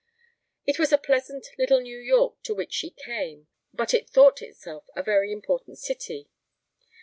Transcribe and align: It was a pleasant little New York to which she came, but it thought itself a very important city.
It 0.65 0.79
was 0.79 0.91
a 0.91 0.97
pleasant 0.97 1.45
little 1.59 1.79
New 1.79 1.99
York 1.99 2.41
to 2.45 2.55
which 2.55 2.73
she 2.73 2.89
came, 2.89 3.47
but 3.71 3.93
it 3.93 4.09
thought 4.09 4.41
itself 4.41 4.87
a 4.95 5.03
very 5.03 5.31
important 5.31 5.77
city. 5.77 6.27